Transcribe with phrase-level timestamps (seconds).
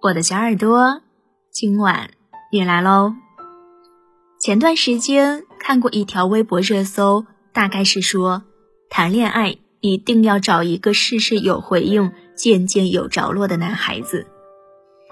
[0.00, 1.02] 我的小耳朵，
[1.50, 2.10] 今晚
[2.52, 3.14] 你来喽。
[4.38, 8.44] 前段时间看过一条微博热搜，大概是说，
[8.90, 14.28] 谈恋爱一定要找一个事事有回应、件件有着落的男孩子。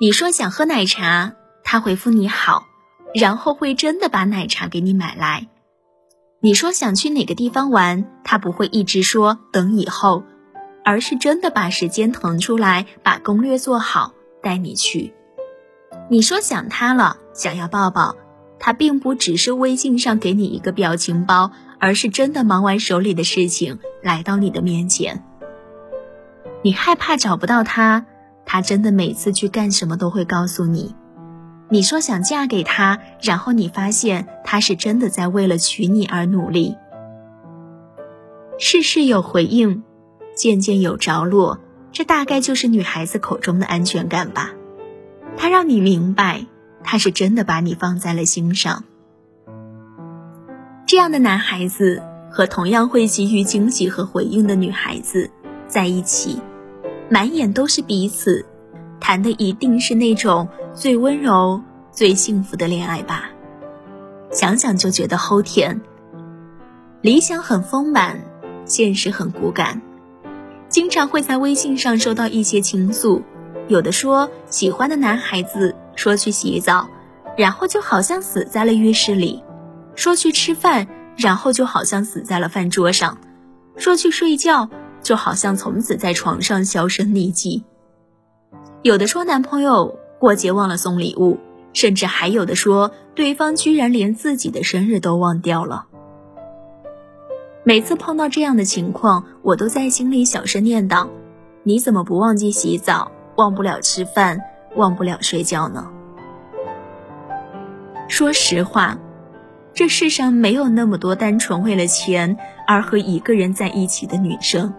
[0.00, 1.32] 你说想喝奶茶，
[1.64, 2.62] 他回复你好，
[3.12, 5.48] 然后会真的把奶茶给你买来。
[6.40, 10.22] 你说想去哪个地方玩，他不会一直说等以后。
[10.84, 15.14] 而是真的把时间腾出来，把攻略做好，带你去。
[16.10, 18.16] 你说想他了，想要抱抱，
[18.58, 25.22] 他并不只是微信上给你一个表情包，而是真的忙完手里的事情来到你的面前。
[26.62, 28.06] 你害怕找不到他，
[28.44, 30.94] 他真的每次去干什么都会告诉你。
[31.70, 36.76] 你说想嫁给他，然后你发现他是真的在为了娶你而努力。
[38.58, 39.84] 事事有回应。
[40.34, 41.58] 件件有着落，
[41.92, 44.52] 这大概就是女孩子口中的安全感吧。
[45.36, 46.46] 他让你明白，
[46.82, 48.84] 他是真的把你放在了心上。
[50.86, 55.30] 这样的男孩子和同样会给予惊喜和回应的女孩子
[55.66, 56.40] 在一起，
[57.10, 58.46] 满眼都是彼此，
[58.98, 63.30] 谈的一定是那种最温柔、最幸福的恋爱吧。
[64.30, 65.80] 想想就觉得齁甜。
[67.00, 68.20] 理想很丰满，
[68.64, 69.80] 现实很骨感。
[70.68, 73.22] 经常会在微信上收到一些倾诉，
[73.68, 76.88] 有的说喜欢的男孩子说去洗澡，
[77.36, 79.42] 然后就好像死在了浴室里；
[79.94, 80.86] 说去吃饭，
[81.16, 83.16] 然后就好像死在了饭桌上；
[83.76, 84.68] 说去睡觉，
[85.02, 87.64] 就好像从此在床上销声匿迹。
[88.82, 91.38] 有的说男朋友过节忘了送礼物，
[91.72, 95.86] 甚至还有的说对方居然连自己的生日都忘掉了。
[97.68, 101.06] 每次碰到这样的情况，我都在心里小声念叨
[101.64, 104.40] ：“你怎么不忘记洗澡，忘不了吃饭，
[104.76, 105.86] 忘不了睡觉呢？”
[108.08, 108.96] 说实话，
[109.74, 114.72] 这世上没有那么多单纯为了钱而和一个人在一起的女生。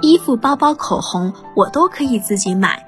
[0.00, 2.84] 衣服、包包、口红，我都可以自己买，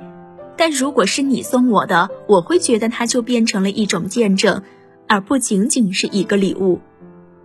[0.56, 4.60] 但如果是你送我的，我会觉得它就变成了一种见证，
[5.06, 6.80] 而不仅仅是一个礼物。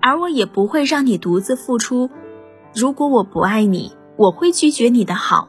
[0.06, 2.10] 而我也不会让你独自付出。
[2.76, 5.48] 如果我不爱你，我会拒绝你的好；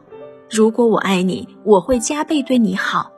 [0.49, 3.11] 如果我爱你，我会加倍对你好。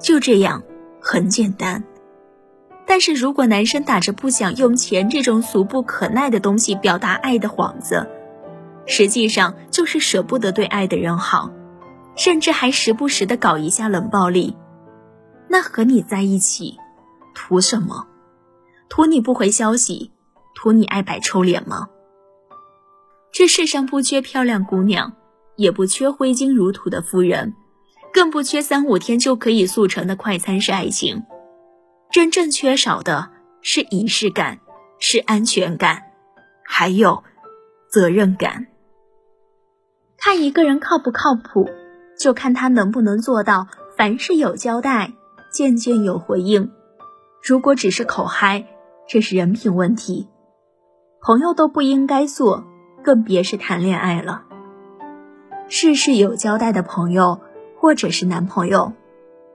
[0.00, 0.62] 就这样，
[1.00, 1.82] 很简单。
[2.86, 8.08] 但是如果男生打着不想用钱这种俗不可耐的东西表达爱的幌子，
[8.86, 11.50] 实际上就是舍不得对爱的人好，
[12.14, 14.56] 甚至还时不时的搞一下冷暴力，
[15.48, 16.78] 那和你在一起，
[17.34, 18.06] 图什么？
[18.88, 20.12] 图你不回消息？
[20.60, 21.88] 图你爱摆臭脸吗？
[23.32, 25.14] 这世上不缺漂亮姑娘，
[25.56, 27.54] 也不缺挥金如土的夫人，
[28.12, 31.24] 更不缺三五天就可以速成的快餐式爱情。
[32.12, 33.30] 真正缺少的
[33.62, 34.60] 是仪式感，
[34.98, 36.02] 是安全感，
[36.62, 37.24] 还有
[37.90, 38.66] 责任感。
[40.18, 41.70] 看一个人靠不靠谱，
[42.18, 43.66] 就看他能不能做到
[43.96, 45.14] 凡事有交代，
[45.50, 46.70] 件件有回应。
[47.42, 48.66] 如果只是口嗨，
[49.08, 50.28] 这是人品问题。
[51.22, 52.64] 朋友都不应该做，
[53.04, 54.44] 更别是谈恋爱了。
[55.68, 57.40] 事事有交代的朋友，
[57.78, 58.92] 或者是男朋友，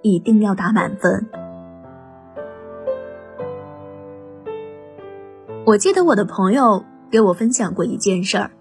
[0.04, 1.28] 一定要打满分。
[5.66, 8.52] 我记得我的朋友给我分享过一件事儿，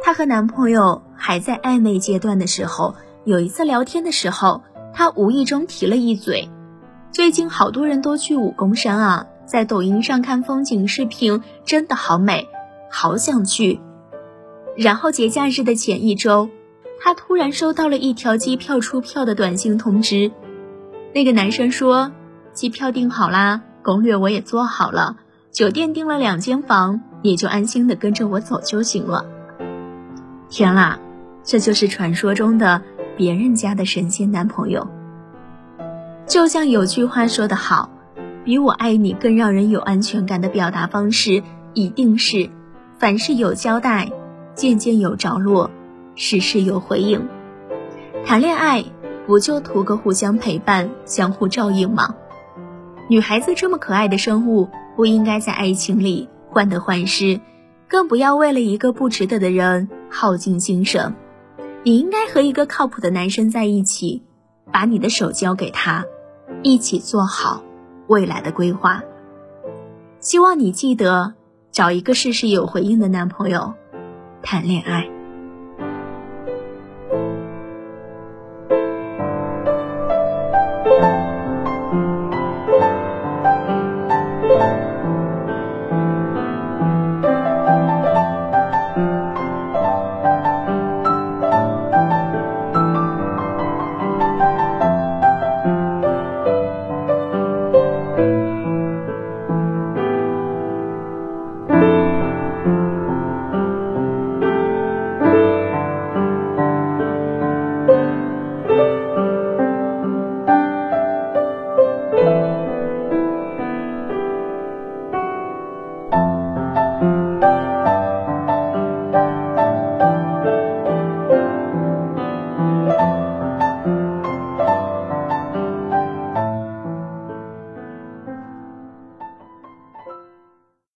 [0.00, 2.94] 她和男朋友还在暧昧阶段的时候，
[3.24, 4.62] 有一次聊天的时候，
[4.94, 6.48] 她无意中提了一嘴
[7.10, 12.48] ：“最近好多人都去武功山啊。”在抖音上看风景视频，真的好美，
[12.90, 13.80] 好想去。
[14.76, 16.50] 然后节假日的前一周，
[17.02, 20.30] 他突然收到了一条机票出票的短信通知。
[21.14, 22.12] 那个男生说
[22.52, 25.16] ：“机票订好啦，攻略我也做好了，
[25.50, 29.24] 酒店订了两间房，你就安心的跟着我走就行了。”
[30.50, 30.98] 天啦，
[31.42, 32.82] 这就是传说中的
[33.16, 34.86] 别人家的神仙男朋友。
[36.26, 37.88] 就像有句话说得好。
[38.48, 41.42] 比我爱你更让人有安全感的表达方式，
[41.74, 42.48] 一定是
[42.98, 44.10] 凡事有交代，
[44.54, 45.70] 件件有着落，
[46.14, 47.28] 事事有回应。
[48.24, 48.86] 谈恋爱
[49.26, 52.14] 不就图个互相陪伴、相互照应吗？
[53.10, 57.42] 女孩子这么可爱的生物，不应该在爱情里患得患失，
[57.86, 61.14] 更不要为了一个不值得的人耗尽精神。
[61.82, 64.22] 你应该和一个靠谱的男生在一起，
[64.72, 66.06] 把你的手交给他，
[66.62, 67.62] 一起做好。
[68.08, 69.02] 未来的规划，
[70.20, 71.34] 希望你记得
[71.70, 73.72] 找一个事事有回应的男朋友
[74.42, 75.08] 谈恋爱。